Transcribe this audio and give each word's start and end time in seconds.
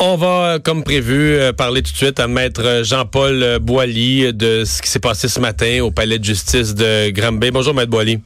On 0.00 0.16
va, 0.16 0.58
comme 0.62 0.82
prévu, 0.82 1.34
euh, 1.34 1.52
parler 1.52 1.82
tout 1.82 1.92
de 1.92 1.96
suite 1.96 2.20
à 2.20 2.26
maître 2.26 2.82
Jean-Paul 2.84 3.58
Boilly 3.60 4.32
de 4.32 4.64
ce 4.64 4.82
qui 4.82 4.88
s'est 4.88 4.98
passé 4.98 5.28
ce 5.28 5.40
matin 5.40 5.80
au 5.82 5.90
palais 5.90 6.18
de 6.18 6.24
justice 6.24 6.74
de 6.74 7.10
Granby. 7.10 7.50
Bonjour, 7.50 7.74
maître 7.74 7.90
Boilly. 7.90 8.18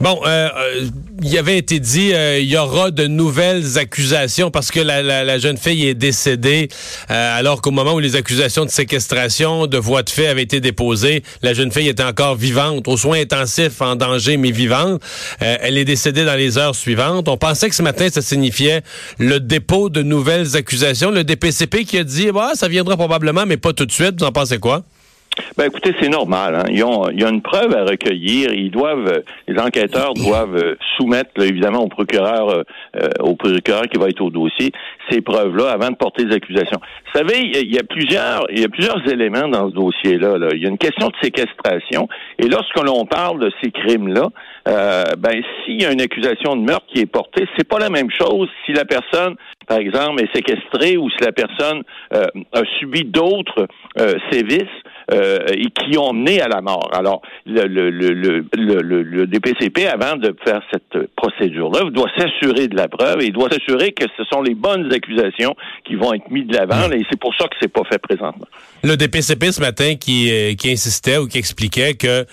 Bon, 0.00 0.20
euh, 0.26 0.48
euh, 0.54 0.86
il 1.22 1.38
avait 1.38 1.56
été 1.56 1.80
dit, 1.80 2.12
euh, 2.12 2.38
il 2.38 2.48
y 2.48 2.56
aura 2.56 2.90
de 2.90 3.06
nouvelles 3.06 3.78
accusations 3.78 4.50
parce 4.50 4.70
que 4.70 4.80
la, 4.80 5.38
jeune 5.38 5.56
fille 5.56 5.86
est 5.86 5.94
décédée, 5.94 6.68
alors 7.08 7.62
qu'au 7.62 7.70
moment 7.70 7.94
où 7.94 7.98
les 7.98 8.16
accusations 8.16 8.64
de 8.64 8.70
séquestration, 8.70 9.66
de 9.66 9.78
voie 9.78 10.02
de 10.02 10.10
fait 10.10 10.26
avaient 10.26 10.42
été 10.42 10.60
déposées, 10.60 11.22
la 11.42 11.54
jeune 11.54 11.72
fille 11.72 11.88
était 11.88 12.04
encore 12.04 12.36
vivante, 12.36 12.86
aux 12.88 12.96
soins 12.96 13.20
intensifs, 13.20 13.80
en 13.80 13.96
danger, 13.96 14.36
mais 14.36 14.50
vivante. 14.50 15.02
elle 15.40 15.78
est 15.78 15.84
décédée 15.84 16.24
dans 16.24 16.36
les 16.36 16.58
heures 16.58 16.74
suivantes. 16.74 17.28
On 17.28 17.36
pensait 17.36 17.68
que 17.68 17.74
ce 17.74 17.82
matin, 17.82 18.08
ça 18.12 18.22
signifiait 18.22 18.82
le 19.18 19.40
dépôt 19.40 19.88
de 19.88 20.02
nouvelles 20.02 20.56
accusations. 20.56 21.10
Le 21.10 21.24
DPCP 21.24 21.84
qui 21.84 21.98
a 21.98 22.04
dit, 22.04 22.30
bah, 22.32 22.52
ça 22.54 22.68
viendra 22.68 22.96
probablement, 22.96 23.44
mais 23.46 23.56
pas 23.56 23.72
tout 23.72 23.86
de 23.86 23.92
suite. 23.92 24.20
Vous 24.20 24.26
en 24.26 24.32
pensez 24.32 24.58
quoi? 24.58 24.84
Ben 25.56 25.66
écoutez, 25.66 25.94
c'est 26.00 26.08
normal. 26.08 26.54
Hein. 26.54 26.64
Ils 26.70 26.84
ont, 26.84 27.08
il 27.10 27.20
y 27.20 27.24
a 27.24 27.28
une 27.28 27.42
preuve 27.42 27.74
à 27.76 27.84
recueillir. 27.84 28.52
Ils 28.52 28.70
doivent, 28.70 29.22
les 29.48 29.60
enquêteurs 29.60 30.14
doivent 30.14 30.56
euh, 30.56 30.76
soumettre 30.96 31.30
évidemment 31.40 31.80
au 31.80 31.88
procureur, 31.88 32.48
euh, 32.48 32.62
euh, 33.00 33.08
au 33.20 33.34
procureur 33.34 33.82
qui 33.82 33.98
va 33.98 34.08
être 34.08 34.20
au 34.20 34.30
dossier 34.30 34.72
ces 35.10 35.20
preuves-là 35.20 35.70
avant 35.70 35.90
de 35.90 35.96
porter 35.96 36.24
des 36.24 36.34
accusations. 36.34 36.78
Vous 36.80 37.18
savez, 37.18 37.40
il 37.40 37.72
y 37.72 37.78
a 37.78 37.82
plusieurs, 37.82 38.46
il 38.50 38.60
y 38.60 38.64
a 38.64 38.68
plusieurs 38.68 39.06
éléments 39.08 39.48
dans 39.48 39.68
ce 39.68 39.74
dossier-là. 39.74 40.38
Là. 40.38 40.48
Il 40.52 40.62
y 40.62 40.66
a 40.66 40.68
une 40.68 40.78
question 40.78 41.08
de 41.08 41.14
séquestration. 41.22 42.08
Et 42.38 42.48
lorsque 42.48 42.78
l'on 42.80 43.04
parle 43.04 43.40
de 43.40 43.50
ces 43.62 43.70
crimes-là, 43.70 44.28
ben 45.18 45.42
s'il 45.64 45.82
y 45.82 45.84
a 45.84 45.92
une 45.92 46.00
accusation 46.00 46.56
de 46.56 46.62
meurtre 46.62 46.86
qui 46.86 47.00
est 47.00 47.06
portée, 47.06 47.46
c'est 47.56 47.68
pas 47.68 47.78
la 47.78 47.90
même 47.90 48.10
chose 48.10 48.48
si 48.64 48.72
la 48.72 48.86
personne, 48.86 49.36
par 49.66 49.78
exemple, 49.78 50.22
est 50.22 50.34
séquestrée 50.34 50.96
ou 50.96 51.10
si 51.10 51.22
la 51.22 51.32
personne 51.32 51.82
a 52.10 52.62
subi 52.78 53.04
d'autres 53.04 53.68
sévices 54.30 54.62
euh, 54.62 54.83
et 55.12 55.66
qui 55.70 55.98
ont 55.98 56.12
mené 56.12 56.40
à 56.40 56.48
la 56.48 56.60
mort. 56.60 56.90
Alors, 56.94 57.20
le, 57.46 57.66
le, 57.66 57.90
le, 57.90 59.02
le, 59.02 59.26
DPCP, 59.26 59.86
avant 59.86 60.16
de 60.16 60.34
faire 60.44 60.62
cette 60.72 61.06
procédure-là, 61.16 61.90
doit 61.90 62.10
s'assurer 62.16 62.68
de 62.68 62.76
la 62.76 62.88
preuve 62.88 63.20
et 63.20 63.26
il 63.26 63.32
doit 63.32 63.50
s'assurer 63.50 63.92
que 63.92 64.04
ce 64.16 64.24
sont 64.24 64.42
les 64.42 64.54
bonnes 64.54 64.92
accusations 64.92 65.54
qui 65.84 65.94
vont 65.94 66.14
être 66.14 66.30
mises 66.30 66.46
de 66.46 66.56
l'avant 66.56 66.90
et 66.90 67.04
c'est 67.10 67.18
pour 67.18 67.34
ça 67.34 67.46
que 67.48 67.56
c'est 67.60 67.72
pas 67.72 67.84
fait 67.90 67.98
présentement. 67.98 68.46
Le 68.82 68.96
DPCP 68.96 69.52
ce 69.52 69.60
matin 69.60 69.94
qui, 69.96 70.30
euh, 70.30 70.54
qui 70.54 70.70
insistait 70.70 71.18
ou 71.18 71.26
qui 71.26 71.38
expliquait 71.38 71.94
que 71.94 72.24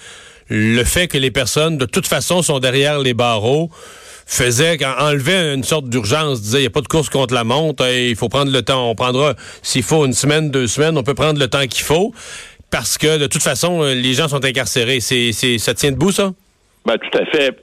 le 0.49 0.83
fait 0.83 1.07
que 1.07 1.17
les 1.17 1.31
personnes 1.31 1.77
de 1.77 1.85
toute 1.85 2.07
façon 2.07 2.41
sont 2.41 2.59
derrière 2.59 2.99
les 2.99 3.13
barreaux 3.13 3.69
faisait 4.25 4.77
enlevait 4.85 5.53
une 5.53 5.63
sorte 5.63 5.89
d'urgence, 5.89 6.41
disait 6.41 6.59
il 6.59 6.61
n'y 6.61 6.67
a 6.67 6.69
pas 6.69 6.81
de 6.81 6.87
course 6.87 7.09
contre 7.09 7.33
la 7.33 7.43
montre, 7.43 7.85
il 7.85 8.15
faut 8.15 8.29
prendre 8.29 8.51
le 8.51 8.61
temps, 8.61 8.89
on 8.89 8.95
prendra 8.95 9.33
s'il 9.61 9.83
faut 9.83 10.05
une 10.05 10.13
semaine, 10.13 10.51
deux 10.51 10.67
semaines, 10.67 10.97
on 10.97 11.03
peut 11.03 11.13
prendre 11.13 11.37
le 11.37 11.47
temps 11.49 11.65
qu'il 11.67 11.83
faut 11.83 12.13
parce 12.71 12.97
que 12.97 13.17
de 13.17 13.27
toute 13.27 13.43
façon, 13.43 13.83
euh, 13.83 13.93
les 13.93 14.13
gens 14.13 14.27
sont 14.27 14.43
incarcérés. 14.43 14.99
C'est, 15.01 15.31
ça 15.59 15.73
tient 15.73 15.91
debout, 15.91 16.11
ça? 16.11 16.31
Ben, 16.85 16.97
tout 16.97 17.17
à 17.19 17.25
fait. 17.25 17.61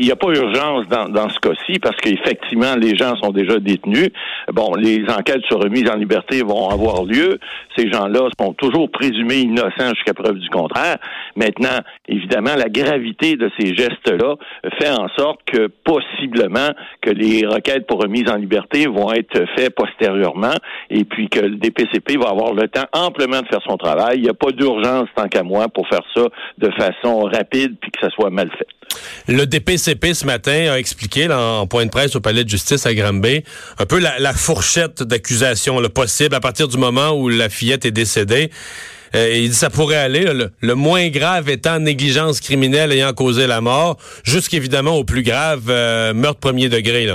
Il 0.00 0.04
n'y 0.04 0.12
a 0.12 0.16
pas 0.16 0.28
urgence 0.28 0.86
dans, 0.86 1.08
dans 1.08 1.28
ce 1.28 1.40
cas-ci 1.40 1.80
parce 1.80 1.96
qu'effectivement, 1.96 2.76
les 2.76 2.96
gens 2.96 3.16
sont 3.16 3.32
déjà 3.32 3.58
détenus. 3.58 4.10
Bon, 4.52 4.72
les 4.76 5.02
enquêtes 5.08 5.42
sur 5.48 5.58
remise 5.58 5.90
en 5.90 5.96
liberté 5.96 6.40
vont 6.42 6.68
avoir 6.68 7.02
lieu. 7.02 7.40
Ces 7.76 7.90
gens-là 7.90 8.28
sont 8.38 8.52
toujours 8.52 8.88
présumés 8.92 9.40
innocents 9.40 9.92
jusqu'à 9.96 10.14
preuve 10.14 10.38
du 10.38 10.48
contraire. 10.50 10.98
Maintenant, 11.34 11.80
évidemment, 12.06 12.54
la 12.54 12.68
gravité 12.68 13.34
de 13.34 13.50
ces 13.58 13.74
gestes-là 13.74 14.36
fait 14.78 14.90
en 14.90 15.08
sorte 15.18 15.40
que 15.46 15.66
possiblement 15.66 16.70
que 17.00 17.10
les 17.10 17.44
requêtes 17.44 17.88
pour 17.88 18.00
remise 18.00 18.30
en 18.30 18.36
liberté 18.36 18.86
vont 18.86 19.12
être 19.12 19.46
faites 19.56 19.74
postérieurement 19.74 20.54
et 20.90 21.02
puis 21.02 21.28
que 21.28 21.40
le 21.40 21.56
DPCP 21.56 22.18
va 22.18 22.30
avoir 22.30 22.52
le 22.52 22.68
temps 22.68 22.86
amplement 22.92 23.40
de 23.40 23.48
faire 23.48 23.62
son 23.68 23.76
travail. 23.76 24.18
Il 24.18 24.22
n'y 24.22 24.28
a 24.28 24.34
pas 24.34 24.52
d'urgence 24.52 25.08
tant 25.16 25.26
qu'à 25.26 25.42
moi 25.42 25.66
pour 25.66 25.88
faire 25.88 26.04
ça 26.14 26.22
de 26.58 26.70
façon 26.70 27.22
rapide 27.22 27.76
puis 27.80 27.90
que 27.90 27.98
ça 28.00 28.10
soit 28.10 28.30
mal 28.30 28.48
fait. 28.56 28.68
Ce 30.14 30.26
matin 30.26 30.72
a 30.72 30.78
expliqué 30.78 31.30
en 31.30 31.66
point 31.66 31.84
de 31.84 31.90
presse 31.90 32.16
au 32.16 32.20
palais 32.20 32.44
de 32.44 32.48
justice 32.48 32.86
à 32.86 32.94
Granby 32.94 33.42
un 33.78 33.86
peu 33.86 33.98
la, 33.98 34.32
fourchette 34.32 35.02
d'accusation 35.02 35.80
le 35.80 35.88
possible 35.88 36.34
à 36.34 36.40
partir 36.40 36.68
du 36.68 36.76
moment 36.76 37.12
où 37.12 37.28
la 37.28 37.48
fillette 37.48 37.84
est 37.84 37.90
décédée. 37.90 38.50
Euh, 39.14 39.34
il 39.34 39.50
dit 39.50 39.54
ça 39.54 39.70
pourrait 39.70 39.96
aller, 39.96 40.26
le, 40.60 40.74
moins 40.74 41.08
grave 41.08 41.48
étant 41.48 41.78
négligence 41.78 42.40
criminelle 42.40 42.92
ayant 42.92 43.12
causé 43.12 43.46
la 43.46 43.60
mort, 43.60 43.96
jusqu'évidemment 44.24 44.96
au 44.96 45.04
plus 45.04 45.22
grave, 45.22 45.64
euh, 45.68 46.12
meurtre 46.14 46.40
premier 46.40 46.68
degré. 46.68 47.08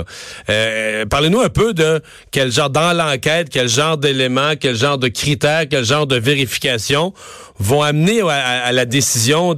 Euh, 0.50 1.06
Parlez-nous 1.06 1.40
un 1.40 1.48
peu 1.48 1.72
de 1.72 2.00
quel 2.30 2.50
genre, 2.50 2.70
dans 2.70 2.92
l'enquête, 2.92 3.48
quel 3.50 3.68
genre 3.68 3.96
d'éléments, 3.96 4.54
quel 4.58 4.76
genre 4.76 4.98
de 4.98 5.08
critères, 5.08 5.64
quel 5.68 5.84
genre 5.84 6.06
de 6.06 6.16
vérification 6.16 7.12
vont 7.60 7.82
amener 7.82 8.20
à, 8.28 8.72
la 8.72 8.84
décision 8.84 9.54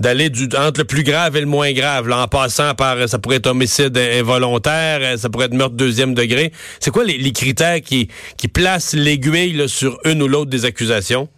d'aller 0.00 0.32
entre 0.56 0.80
le 0.80 0.84
plus 0.84 1.02
grave 1.02 1.36
et 1.36 1.40
le 1.40 1.46
moins 1.46 1.72
grave, 1.72 2.10
en 2.10 2.26
passant 2.26 2.74
par, 2.74 3.06
ça 3.06 3.18
pourrait 3.18 3.36
être 3.36 3.48
homicide 3.48 3.96
involontaire, 3.98 5.18
ça 5.18 5.28
pourrait 5.28 5.46
être 5.46 5.54
meurtre 5.54 5.74
deuxième 5.74 6.14
degré. 6.14 6.52
C'est 6.80 6.90
quoi 6.90 7.04
les, 7.04 7.32
critères 7.32 7.82
qui, 7.82 8.08
qui 8.38 8.48
placent 8.48 8.94
l'aiguille 8.94 9.68
sur 9.68 9.98
une 10.04 10.22
ou 10.22 10.28
l'autre 10.28 10.50
des 10.50 10.64
accusations? 10.64 11.28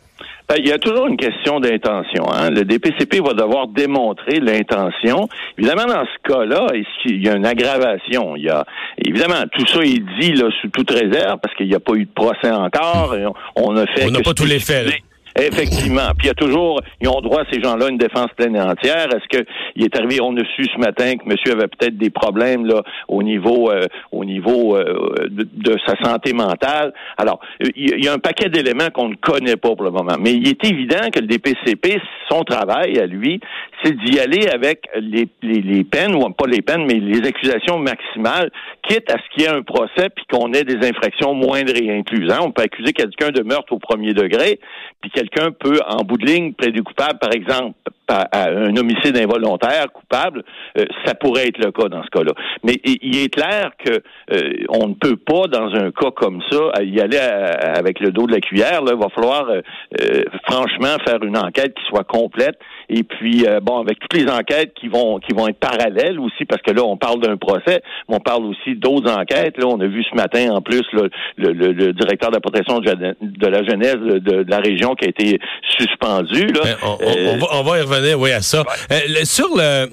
Ben, 0.49 0.57
il 0.59 0.69
y 0.69 0.73
a 0.73 0.79
toujours 0.79 1.09
une 1.09 1.17
question 1.17 1.59
d'intention. 1.59 2.25
Hein? 2.33 2.51
Le 2.51 2.63
DPCP 2.63 3.21
va 3.21 3.35
devoir 3.35 3.67
démontrer 3.67 4.39
l'intention. 4.39 5.29
Évidemment, 5.59 5.87
dans 5.87 6.05
ce 6.05 6.33
cas-là, 6.33 6.69
il 7.05 7.25
y 7.25 7.29
a 7.29 7.35
une 7.35 7.47
aggravation? 7.47 8.37
Il 8.37 8.45
y 8.45 8.49
a 8.49 8.65
évidemment 9.05 9.43
tout 9.53 9.67
ça 9.67 9.81
est 9.81 10.03
dit 10.21 10.35
là, 10.35 10.49
sous 10.61 10.69
toute 10.69 10.91
réserve 10.91 11.39
parce 11.43 11.55
qu'il 11.57 11.67
n'y 11.67 11.75
a 11.75 11.81
pas 11.81 11.95
eu 11.95 12.05
de 12.05 12.11
procès 12.15 12.51
encore. 12.51 13.17
On 13.57 13.77
a 13.77 13.87
fait. 13.87 14.07
On 14.07 14.13
n'a 14.13 14.21
pas 14.21 14.35
tous 14.35 14.45
les 14.45 14.61
faits. 14.61 15.03
Effectivement. 15.39 16.09
Puis 16.17 16.27
il 16.27 16.29
y 16.29 16.31
a 16.31 16.35
toujours, 16.35 16.81
ils 17.01 17.09
ont 17.09 17.21
droit, 17.21 17.43
ces 17.53 17.63
gens-là, 17.63 17.89
une 17.89 17.99
défense 17.99 18.29
pleine 18.37 18.57
et 18.57 18.61
entière. 18.61 19.09
Est-ce 19.15 19.39
que 19.39 19.45
il 19.75 19.85
est 19.85 19.97
arrivé, 19.97 20.21
on 20.23 20.35
a 20.37 20.45
su 20.57 20.65
ce 20.65 20.79
matin 20.79 21.15
que 21.17 21.29
monsieur 21.29 21.53
avait 21.53 21.69
peut-être 21.69 21.99
des 21.99 22.11
problèmes 22.11 22.65
là 22.65 22.83
au 23.09 23.23
niveau 23.23 23.71
euh, 23.71 23.87
au 24.13 24.25
niveau 24.25 24.77
euh, 24.77 25.29
de, 25.29 25.77
sa 25.87 25.95
santé 26.03 26.33
mentale? 26.33 26.95
Alors, 27.19 27.41
il 27.61 28.03
y 28.03 28.09
a 28.09 28.15
un 28.15 28.19
paquet 28.19 28.49
d'éléments 28.49 28.89
qu'on 28.93 29.11
ne 29.11 29.15
connaît 29.17 29.57
pas 29.57 29.75
pour 29.75 29.85
le 29.85 29.91
moment. 29.91 30.17
Mais 30.19 30.33
il 30.33 30.49
est 30.49 30.65
évident 30.65 31.11
que 31.13 31.21
le 31.21 31.27
DPCP, 31.27 32.01
son 32.31 32.43
travail 32.43 32.99
à 32.99 33.07
lui, 33.07 33.41
c'est 33.83 33.97
d'y 33.97 34.19
aller 34.19 34.49
avec 34.49 34.89
les, 35.01 35.29
les, 35.43 35.85
peines, 35.85 36.15
ou 36.15 36.29
pas 36.31 36.47
les 36.47 36.63
peines, 36.63 36.87
mais 36.87 36.95
les 36.95 37.27
accusations 37.27 37.79
maximales, 37.79 38.51
quitte 38.83 39.11
à 39.11 39.17
ce 39.19 39.35
qu'il 39.35 39.43
y 39.43 39.47
ait 39.47 39.51
un 39.51 39.63
procès 39.63 40.09
puis 40.15 40.25
qu'on 40.31 40.53
ait 40.53 40.65
des 40.65 40.87
infractions 40.87 41.35
moindres 41.35 41.77
et 41.77 41.91
incluses. 41.91 42.33
On 42.41 42.51
peut 42.51 42.63
accuser 42.63 42.93
quelqu'un 42.93 43.31
de 43.31 43.43
meurtre 43.43 43.73
au 43.73 43.79
premier 43.79 44.13
degré, 44.13 44.59
puis 45.01 45.11
quelqu'un 45.11 45.51
peut, 45.51 45.81
en 45.87 46.03
bout 46.05 46.17
de 46.17 46.27
ligne, 46.27 46.53
plaider 46.53 46.81
coupable, 46.81 47.19
par 47.19 47.33
exemple, 47.33 47.75
à 48.09 48.49
un 48.51 48.77
homicide 48.77 49.17
involontaire 49.17 49.87
coupable, 49.93 50.45
euh, 50.79 50.85
ça 51.05 51.15
pourrait 51.15 51.49
être 51.49 51.59
le 51.59 51.73
cas 51.73 51.89
dans 51.89 52.03
ce 52.05 52.11
cas-là. 52.11 52.33
Mais 52.63 52.81
il 52.85 53.19
est 53.19 53.33
clair 53.33 53.73
que 53.85 54.03
euh, 54.33 54.65
on 54.69 54.89
ne 54.89 54.95
peut 54.95 55.17
pas, 55.17 55.47
dans 55.49 55.75
un 55.75 55.91
cas 55.91 56.11
comme 56.15 56.41
ça, 56.51 56.83
y 56.83 57.01
aller 57.01 57.19
avec 57.19 58.01
le 58.01 58.11
dos 58.13 58.27
de 58.27 58.33
la 58.33 58.41
cuillère. 58.41 58.83
Là, 58.83 58.93
il 58.95 59.01
va 59.01 59.09
falloir 59.09 59.49
euh, 59.51 60.23
franchement 60.49 60.97
faire 61.05 61.23
une 61.23 61.37
enquête 61.37 61.75
qui 61.75 61.85
soit 61.89 62.05
complète. 62.05 62.59
Et 62.89 63.03
puis, 63.03 63.45
bon, 63.63 63.81
avec 63.81 63.99
toutes 63.99 64.15
les 64.15 64.31
enquêtes 64.31 64.73
qui 64.75 64.87
vont 64.87 65.19
qui 65.19 65.35
vont 65.35 65.49
être 65.49 65.59
parallèles 65.59 66.21
aussi, 66.21 66.45
parce 66.45 66.63
que 66.63 66.71
là, 66.71 66.85
on 66.85 66.97
parle 66.97 67.21
d'un 67.21 67.37
procès, 67.37 67.83
mais 68.09 68.15
on 68.15 68.21
parle 68.21 68.45
aussi 68.45 68.77
d'autres 68.77 69.11
enquêtes. 69.11 69.59
Là, 69.59 69.67
on 69.67 69.81
a 69.81 69.87
vu 69.87 70.05
ce 70.05 70.15
matin, 70.15 70.51
en 70.53 70.61
plus, 70.61 70.85
le, 70.93 71.11
le, 71.37 71.93
directeur 71.93 72.31
de 72.31 72.37
la 72.37 72.41
protection 72.41 72.79
de 72.79 73.47
la 73.47 73.65
jeunesse 73.65 73.97
de, 73.97 74.45
la 74.49 74.59
région 74.59 74.95
qui 74.95 75.07
a 75.07 75.09
été 75.09 75.41
suspendu. 75.77 76.47
Là. 76.47 76.61
Ben, 76.63 77.96
oui, 78.17 78.33
à 78.33 78.43
ça. 78.43 78.65
Euh, 78.91 79.25
sur 79.25 79.49
le 79.57 79.89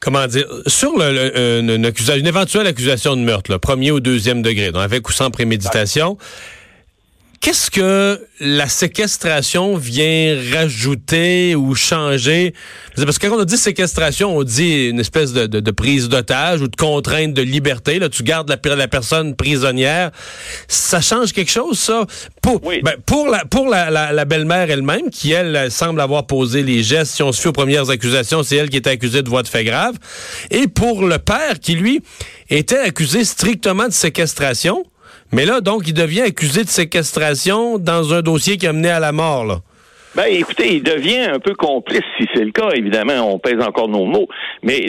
comment 0.00 0.26
dire, 0.26 0.46
sur 0.66 0.96
le, 0.96 1.58
une, 1.60 1.70
une, 1.70 2.26
éventuelle 2.26 2.66
accusation 2.66 3.16
de 3.16 3.22
meurtre, 3.22 3.50
le 3.50 3.58
premier 3.58 3.90
ou 3.90 4.00
deuxième 4.00 4.42
degré, 4.42 4.70
donc 4.70 4.82
avec 4.82 5.08
ou 5.08 5.12
sans 5.12 5.30
préméditation, 5.30 6.16
Qu'est-ce 7.40 7.70
que 7.70 8.20
la 8.40 8.68
séquestration 8.68 9.76
vient 9.76 10.36
rajouter 10.52 11.54
ou 11.54 11.74
changer? 11.74 12.54
Parce 12.96 13.18
que 13.18 13.26
quand 13.26 13.38
on 13.38 13.44
dit 13.44 13.58
séquestration, 13.58 14.36
on 14.36 14.42
dit 14.42 14.88
une 14.88 15.00
espèce 15.00 15.32
de, 15.32 15.70
prise 15.70 16.08
d'otage 16.08 16.62
ou 16.62 16.68
de 16.68 16.76
contrainte 16.76 17.34
de 17.34 17.42
liberté. 17.42 17.98
Là, 17.98 18.08
tu 18.08 18.22
gardes 18.22 18.48
la, 18.48 18.76
la, 18.76 18.88
personne 18.88 19.36
prisonnière. 19.36 20.10
Ça 20.66 21.00
change 21.00 21.32
quelque 21.32 21.50
chose, 21.50 21.78
ça? 21.78 22.06
Pour, 22.42 22.60
ben, 22.60 22.82
pour 23.04 23.28
la, 23.28 23.44
pour 23.44 23.68
la, 23.68 24.24
belle-mère 24.24 24.70
elle-même, 24.70 25.10
qui, 25.10 25.32
elle, 25.32 25.70
semble 25.70 26.00
avoir 26.00 26.26
posé 26.26 26.62
les 26.62 26.82
gestes, 26.82 27.14
si 27.14 27.22
on 27.22 27.32
se 27.32 27.40
fie 27.40 27.48
aux 27.48 27.52
premières 27.52 27.90
accusations, 27.90 28.42
c'est 28.42 28.56
elle 28.56 28.70
qui 28.70 28.78
était 28.78 28.90
accusée 28.90 29.22
de 29.22 29.28
voie 29.28 29.42
de 29.42 29.48
fait 29.48 29.64
grave. 29.64 29.96
Et 30.50 30.68
pour 30.68 31.06
le 31.06 31.18
père, 31.18 31.60
qui, 31.60 31.74
lui, 31.74 32.02
était 32.48 32.78
accusé 32.78 33.24
strictement 33.24 33.88
de 33.88 33.92
séquestration, 33.92 34.84
mais 35.32 35.44
là, 35.44 35.60
donc, 35.60 35.82
il 35.86 35.94
devient 35.94 36.22
accusé 36.22 36.62
de 36.64 36.68
séquestration 36.68 37.78
dans 37.78 38.14
un 38.14 38.22
dossier 38.22 38.56
qui 38.56 38.66
a 38.66 38.72
mené 38.72 38.90
à 38.90 39.00
la 39.00 39.12
mort, 39.12 39.44
là. 39.44 39.56
Ben, 40.16 40.28
écoutez, 40.30 40.76
il 40.76 40.82
devient 40.82 41.26
un 41.30 41.38
peu 41.38 41.52
complice 41.54 42.00
si 42.16 42.26
c'est 42.34 42.42
le 42.42 42.50
cas. 42.50 42.70
Évidemment, 42.74 43.34
on 43.34 43.38
pèse 43.38 43.60
encore 43.60 43.86
nos 43.86 44.06
mots. 44.06 44.28
Mais 44.62 44.86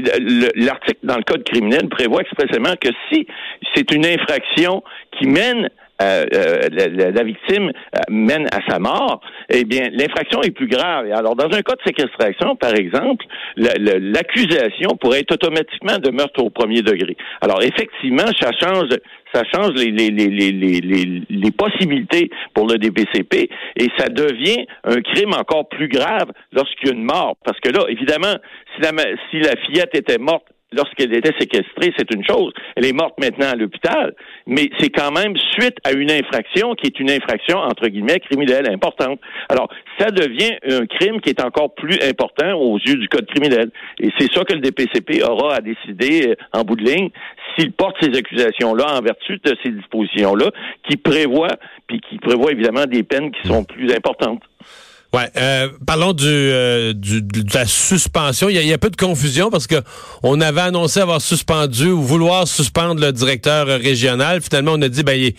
l'article 0.55 0.99
dans 1.03 1.17
le 1.17 1.23
code 1.23 1.43
criminel 1.43 1.89
prévoit 1.89 2.21
expressément 2.21 2.73
que 2.79 2.87
si 3.11 3.27
c'est 3.75 3.91
une 3.91 4.05
infraction 4.05 4.83
qui 5.19 5.27
mène 5.27 5.69
euh, 6.01 6.25
euh, 6.33 7.09
la, 7.11 7.23
victime 7.23 7.69
euh, 7.69 7.99
mène 8.09 8.47
à 8.51 8.59
sa 8.69 8.77
mort, 8.77 9.21
eh 9.49 9.63
bien, 9.63 9.89
l'infraction 9.91 10.41
est 10.43 10.51
plus 10.51 10.67
grave. 10.67 11.11
Alors, 11.11 11.35
dans 11.35 11.45
un 11.45 11.61
cas 11.61 11.73
de 11.73 11.81
séquestration, 11.85 12.55
par 12.55 12.75
exemple, 12.75 13.25
l'accusation 13.55 14.95
pourrait 14.99 15.21
être 15.21 15.33
automatiquement 15.33 15.97
de 15.97 16.11
meurtre 16.11 16.43
au 16.43 16.49
premier 16.49 16.81
degré. 16.81 17.17
Alors, 17.41 17.63
effectivement, 17.63 18.27
ça 18.39 18.51
change 18.61 18.89
ça 19.33 19.43
change 19.53 19.73
les, 19.73 19.91
les, 19.91 20.09
les, 20.09 20.29
les, 20.51 21.21
les 21.29 21.51
possibilités 21.51 22.29
pour 22.53 22.65
le 22.65 22.77
DPCP 22.77 23.49
et 23.75 23.87
ça 23.97 24.07
devient 24.07 24.65
un 24.85 25.01
crime 25.01 25.33
encore 25.33 25.67
plus 25.67 25.89
grave 25.89 26.31
lorsqu'il 26.53 26.87
y 26.87 26.91
a 26.91 26.95
une 26.95 27.03
mort. 27.03 27.35
Parce 27.43 27.59
que 27.59 27.69
là, 27.69 27.83
évidemment, 27.89 28.35
si 28.75 28.81
la, 28.81 28.91
si 29.29 29.39
la 29.39 29.55
fillette 29.65 29.95
était 29.95 30.17
morte 30.17 30.45
lorsqu'elle 30.71 31.13
était 31.13 31.33
séquestrée, 31.39 31.93
c'est 31.97 32.13
une 32.13 32.23
chose. 32.25 32.53
Elle 32.75 32.85
est 32.85 32.93
morte 32.93 33.15
maintenant 33.19 33.49
à 33.51 33.55
l'hôpital, 33.55 34.13
mais 34.45 34.69
c'est 34.79 34.89
quand 34.89 35.11
même 35.11 35.35
suite 35.53 35.77
à 35.83 35.93
une 35.93 36.11
infraction 36.11 36.75
qui 36.75 36.87
est 36.87 36.99
une 36.99 37.09
infraction, 37.09 37.57
entre 37.57 37.87
guillemets, 37.87 38.19
criminelle 38.19 38.69
importante. 38.69 39.19
Alors, 39.49 39.69
ça 39.97 40.11
devient 40.11 40.55
un 40.69 40.85
crime 40.85 41.21
qui 41.21 41.29
est 41.29 41.43
encore 41.43 41.73
plus 41.73 41.97
important 42.03 42.53
aux 42.53 42.77
yeux 42.77 42.95
du 42.95 43.07
Code 43.07 43.27
criminel. 43.27 43.71
Et 43.99 44.09
c'est 44.17 44.31
ça 44.33 44.43
que 44.43 44.53
le 44.53 44.59
DPCP 44.59 45.23
aura 45.23 45.55
à 45.55 45.61
décider 45.61 46.29
euh, 46.29 46.35
en 46.53 46.63
bout 46.63 46.75
de 46.75 46.83
ligne 46.83 47.09
s'il 47.55 47.71
porte 47.71 47.95
ces 48.01 48.15
accusations-là 48.15 48.97
en 48.97 49.01
vertu 49.01 49.39
de 49.43 49.55
ces 49.63 49.71
dispositions-là 49.71 50.51
qui 50.87 50.97
prévoient, 50.97 51.57
puis 51.87 52.01
qui 52.01 52.17
prévoient 52.17 52.51
évidemment 52.51 52.85
des 52.85 53.03
peines 53.03 53.31
qui 53.31 53.47
sont 53.47 53.63
plus 53.63 53.91
importantes. 53.93 54.43
Ouais, 55.13 55.31
euh, 55.37 55.69
parlons 55.85 56.11
du, 56.11 56.25
euh, 56.27 56.91
du, 56.91 57.21
de 57.21 57.53
la 57.53 57.65
suspension. 57.65 58.49
Il 58.49 58.55
y, 58.55 58.59
a, 58.59 58.61
il 58.61 58.67
y, 58.67 58.73
a, 58.73 58.77
peu 58.77 58.89
de 58.89 58.97
confusion 58.97 59.49
parce 59.49 59.65
que 59.65 59.81
on 60.21 60.41
avait 60.41 60.59
annoncé 60.59 60.99
avoir 60.99 61.21
suspendu 61.21 61.89
ou 61.89 62.03
vouloir 62.03 62.45
suspendre 62.45 62.99
le 62.99 63.13
directeur 63.13 63.67
régional. 63.67 64.41
Finalement, 64.41 64.73
on 64.73 64.81
a 64.81 64.89
dit 64.89 65.03
ben 65.03 65.17
il, 65.17 65.33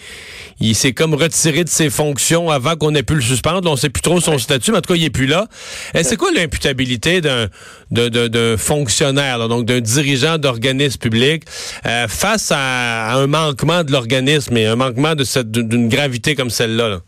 il 0.61 0.75
s'est 0.75 0.93
comme 0.93 1.13
retiré 1.13 1.65
de 1.65 1.69
ses 1.69 1.91
fonctions 1.91 2.49
avant 2.51 2.77
qu'on 2.77 2.95
ait 2.95 3.03
pu 3.03 3.15
le 3.15 3.21
suspendre. 3.21 3.71
On 3.71 3.77
sait 3.77 3.91
plus 3.91 4.01
trop 4.01 4.23
son 4.23 4.39
statut, 4.39 4.71
mais 4.71 4.79
en 4.79 4.81
tout 4.81 4.95
cas, 4.95 4.99
il 4.99 5.05
est 5.05 5.11
plus 5.11 5.27
là. 5.27 5.47
Et 5.95 6.03
c'est 6.03 6.17
quoi 6.17 6.31
l'imputabilité 6.33 7.21
d'un 7.21 7.49
d'un 7.91 8.57
fonctionnaire, 8.57 9.49
donc 9.49 9.67
d'un 9.67 9.81
dirigeant 9.81 10.39
d'organisme 10.39 10.99
public 10.99 11.45
euh, 11.87 12.07
face 12.09 12.53
à, 12.55 13.15
un 13.15 13.27
manquement 13.27 13.85
de 13.85 13.93
l'organisme 13.93 14.57
et 14.57 14.67
un 14.67 14.77
manquement 14.77 15.15
de 15.15 15.25
cette 15.25 15.51
d'une 15.51 15.89
gravité 15.89 16.35
comme 16.35 16.51
celle-là? 16.51 16.89
là? 16.89 17.01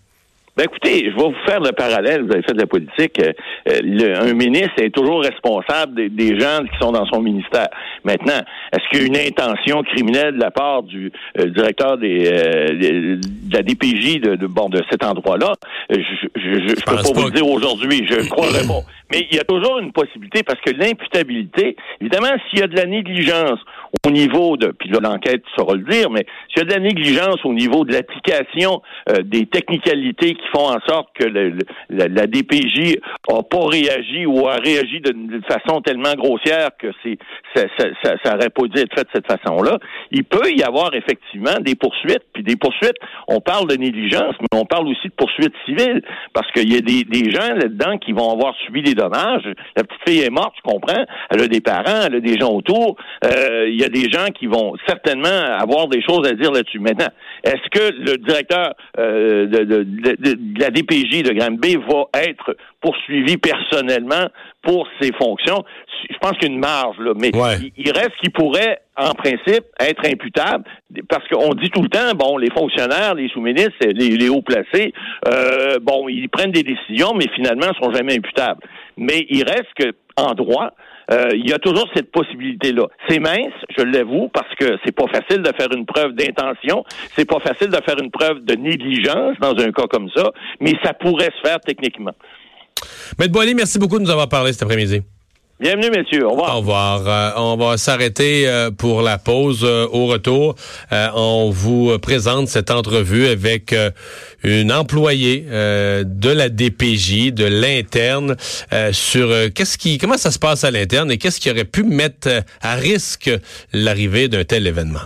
Ben 0.60 0.66
écoutez, 0.66 1.10
je 1.10 1.16
vais 1.16 1.22
vous 1.22 1.34
faire 1.46 1.60
le 1.60 1.72
parallèle. 1.72 2.22
Vous 2.22 2.32
avez 2.32 2.42
fait 2.42 2.52
de 2.52 2.60
la 2.60 2.66
politique. 2.66 3.18
Euh, 3.18 3.32
euh, 3.66 4.30
un 4.30 4.34
ministre 4.34 4.74
est 4.82 4.90
toujours 4.90 5.22
responsable 5.22 6.10
des, 6.14 6.38
gens 6.38 6.62
qui 6.70 6.78
sont 6.78 6.92
dans 6.92 7.06
son 7.06 7.22
ministère. 7.22 7.68
Maintenant, 8.04 8.42
est-ce 8.70 8.86
qu'il 8.90 9.00
y 9.00 9.04
a 9.04 9.06
une 9.06 9.28
intention 9.28 9.82
criminelle 9.82 10.34
de 10.34 10.40
la 10.40 10.50
part 10.50 10.82
du 10.82 11.10
euh, 11.38 11.46
directeur 11.46 11.96
des, 11.96 12.24
de 12.24 13.54
la 13.54 13.62
DPJ 13.62 14.20
de, 14.20 14.46
bon 14.46 14.68
de 14.68 14.82
cet 14.90 15.02
endroit-là? 15.02 15.54
Je 15.90 15.96
ne 15.96 16.75
peux 16.75 16.96
pas, 16.96 17.02
vous 17.02 17.26
le 17.26 17.32
dire 17.32 17.46
aujourd'hui. 17.46 18.06
Je 18.08 18.28
croirais 18.28 18.66
pas. 18.66 18.81
Mais 19.12 19.26
il 19.28 19.37
y 19.37 19.40
a 19.40 19.44
toujours 19.44 19.78
une 19.81 19.90
possibilité 19.90 20.44
parce 20.44 20.60
que 20.60 20.70
l'imputabilité, 20.70 21.76
évidemment, 22.00 22.28
s'il 22.48 22.60
y 22.60 22.62
a 22.62 22.69
de 22.69 22.76
la 22.76 22.87
négligence 22.87 23.58
au 24.06 24.10
niveau 24.10 24.56
de, 24.56 24.69
puis 24.69 24.88
là 24.88 25.00
l'enquête 25.02 25.42
saura 25.56 25.75
le 25.75 25.82
dire, 25.82 26.10
mais 26.10 26.25
s'il 26.48 26.58
y 26.58 26.60
a 26.60 26.64
de 26.64 26.72
la 26.75 26.78
négligence 26.78 27.44
au 27.44 27.52
niveau 27.52 27.84
de 27.84 27.92
l'application 27.92 28.82
des 29.25 29.46
technicalités 29.46 30.34
qui 30.34 30.46
font 30.54 30.69
en 30.69 30.78
sorte 30.87 31.08
que 31.19 31.25
le, 31.25 31.58
la, 31.88 32.26
DPJ 32.28 32.98
a 33.28 33.43
pas 33.43 33.66
réagi 33.66 34.26
ou 34.26 34.46
a 34.46 34.58
réagi 34.58 35.00
d'une 35.00 35.43
façon 35.43 35.81
tellement 35.81 36.14
grossière 36.14 36.70
que 36.78 36.86
c'est 37.02 37.19
ça, 37.56 37.64
ça, 37.78 38.14
ça, 38.22 38.36
aurait 38.36 38.50
pas 38.50 38.62
dû 38.69 38.81
être 38.81 38.94
fait 38.94 39.02
de 39.02 39.10
cette 39.12 39.26
façon-là. 39.26 39.78
Il 40.12 40.22
peut 40.22 40.52
y 40.54 40.62
avoir 40.62 40.94
effectivement 40.94 41.58
des 41.60 41.75
poursuites, 41.75 42.22
puis 42.32 42.44
des 42.44 42.54
poursuites. 42.54 42.96
On 43.26 43.40
parle 43.40 43.66
de 43.66 43.75
négligence, 43.75 44.36
mais 44.40 44.56
on 44.56 44.66
parle 44.66 44.86
aussi 44.86 45.08
de 45.08 45.14
poursuites 45.14 45.54
civiles 45.66 45.80
parce 46.32 46.50
qu'il 46.53 46.73
y 46.73 46.77
a 46.77 46.81
des, 46.81 47.05
des 47.05 47.31
gens 47.31 47.55
là-dedans 47.55 47.99
qui 47.99 48.12
vont 48.12 48.31
avoir 48.31 48.55
subi 48.65 48.82
des 48.82 48.94
dommages. 48.94 49.49
La 49.77 49.85
petite 49.85 50.03
fille 50.06 50.23
est 50.23 50.31
morte, 50.31 50.55
je 50.56 50.71
comprends. 50.71 51.05
Elle 51.31 51.43
a 51.43 51.49
des 51.49 51.61
parents, 51.61 52.06
elle 52.06 52.17
a 52.17 52.21
des 52.21 52.38
gens 52.38 52.50
autour. 52.50 52.97
Euh, 53.25 53.69
il 53.69 53.81
y 53.81 53.85
a 53.85 53.88
des 53.88 54.11
gens 54.11 54.27
qui 54.38 54.47
vont 54.47 54.75
certainement 54.87 55.29
avoir 55.59 55.88
des 55.88 56.03
choses 56.03 56.27
à 56.27 56.32
dire 56.32 56.53
là-dessus. 56.53 56.81
Maintenant, 56.81 57.09
est-ce 57.44 57.69
que 57.71 57.93
le 57.93 58.17
directeur 58.19 58.75
euh, 58.99 59.47
de, 59.47 59.65
de, 59.65 59.82
de, 59.82 60.61
la 60.61 60.71
DPJ 60.71 61.23
de 61.23 61.32
Granby 61.32 61.77
va 61.77 62.05
être 62.21 62.56
poursuivi 62.81 63.37
personnellement 63.37 64.29
pour 64.62 64.87
ses 65.00 65.12
fonctions? 65.12 65.65
Je 66.09 66.17
pense 66.21 66.32
qu'il 66.32 66.49
y 66.49 66.53
a 66.53 66.55
une 66.55 66.61
marge, 66.61 66.97
là, 66.99 67.12
mais 67.21 67.31
il, 67.77 67.91
reste 67.93 68.17
qu'il 68.21 68.32
pourrait, 68.32 68.79
en 69.00 69.14
principe, 69.14 69.64
être 69.79 70.06
imputable, 70.06 70.64
parce 71.08 71.26
qu'on 71.29 71.55
dit 71.55 71.70
tout 71.70 71.82
le 71.82 71.88
temps, 71.88 72.12
bon, 72.14 72.37
les 72.37 72.50
fonctionnaires, 72.50 73.14
les 73.14 73.29
sous-ministres, 73.29 73.75
les, 73.82 74.29
hauts 74.29 74.43
placés, 74.43 74.93
euh, 75.29 75.79
bon, 75.81 76.08
ils 76.08 76.29
prennent 76.29 76.52
des 76.52 76.62
décisions, 76.62 77.14
mais 77.14 77.26
finalement, 77.35 77.69
ne 77.69 77.85
sont 77.85 77.93
jamais 77.93 78.17
imputables. 78.17 78.62
Mais 78.97 79.26
il 79.31 79.44
reste 79.44 79.73
que, 79.79 79.93
en 80.17 80.35
droit, 80.35 80.70
euh, 81.12 81.31
il 81.35 81.49
y 81.49 81.52
a 81.52 81.58
toujours 81.58 81.88
cette 81.94 82.12
possibilité-là. 82.12 82.87
C'est 83.08 83.19
mince, 83.19 83.55
je 83.76 83.82
l'avoue, 83.82 84.29
parce 84.29 84.55
que 84.56 84.76
c'est 84.85 84.94
pas 84.94 85.06
facile 85.08 85.43
de 85.43 85.53
faire 85.58 85.69
une 85.75 85.87
preuve 85.87 86.12
d'intention, 86.12 86.85
c'est 87.17 87.29
pas 87.29 87.41
facile 87.41 87.69
de 87.69 87.79
faire 87.85 87.96
une 88.00 88.11
preuve 88.11 88.44
de 88.44 88.55
négligence 88.55 89.37
dans 89.41 89.56
un 89.58 89.73
cas 89.73 89.87
comme 89.91 90.08
ça, 90.14 90.31
mais 90.61 90.75
ça 90.85 90.93
pourrait 90.94 91.31
se 91.37 91.49
faire 91.49 91.61
techniquement. 91.61 92.12
Maître 93.19 93.32
Boily, 93.32 93.55
merci 93.55 93.79
beaucoup 93.79 93.99
de 93.99 94.05
nous 94.05 94.11
avoir 94.11 94.29
parlé 94.29 94.53
cet 94.53 94.62
après-midi. 94.62 95.03
Bienvenue, 95.60 95.90
messieurs. 95.90 96.26
Au 96.26 96.30
revoir. 96.30 96.54
Au 96.54 96.58
revoir. 96.60 97.02
Euh, 97.06 97.30
on 97.36 97.56
va 97.56 97.76
s'arrêter 97.76 98.48
euh, 98.48 98.70
pour 98.70 99.02
la 99.02 99.18
pause. 99.18 99.62
au 99.62 100.06
retour, 100.06 100.54
on 100.90 101.50
vous 101.50 101.98
présente 101.98 102.48
cette 102.48 102.70
entrevue 102.70 103.26
avec 103.26 103.74
une 104.42 104.72
employée 104.72 105.44
de 105.50 106.30
la 106.30 106.48
DPJ, 106.48 107.32
de 107.34 107.44
l'interne, 107.44 108.36
sur 108.92 109.28
qu'est-ce 109.54 109.76
qui, 109.76 109.98
comment 109.98 110.16
ça 110.16 110.30
se 110.30 110.38
passe 110.38 110.64
à 110.64 110.70
l'interne 110.70 111.10
et 111.10 111.18
qu'est-ce 111.18 111.40
qui 111.40 111.50
aurait 111.50 111.64
pu 111.64 111.82
mettre 111.82 112.28
à 112.62 112.74
risque 112.76 113.30
l'arrivée 113.72 114.28
d'un 114.28 114.44
tel 114.44 114.66
événement? 114.66 115.00